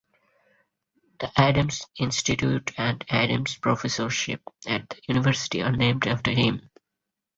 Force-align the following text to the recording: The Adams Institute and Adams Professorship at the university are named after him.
The 1.19 1.31
Adams 1.39 1.85
Institute 1.95 2.71
and 2.75 3.05
Adams 3.07 3.55
Professorship 3.57 4.41
at 4.65 4.89
the 4.89 4.99
university 5.07 5.61
are 5.61 5.71
named 5.71 6.07
after 6.07 6.31
him. 6.31 6.71